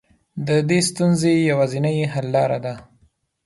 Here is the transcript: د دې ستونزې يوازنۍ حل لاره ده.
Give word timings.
د 0.47 0.49
دې 0.69 0.79
ستونزې 0.89 1.33
يوازنۍ 1.51 1.97
حل 2.11 2.27
لاره 2.35 2.59
ده. 2.65 2.73